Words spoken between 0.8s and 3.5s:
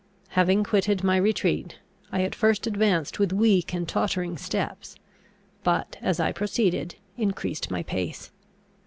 my retreat, I at first advanced with